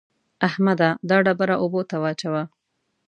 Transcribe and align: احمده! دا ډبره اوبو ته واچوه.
احمده! 0.47 0.89
دا 1.09 1.17
ډبره 1.25 1.55
اوبو 1.63 1.81
ته 1.89 1.95
واچوه. 2.03 2.43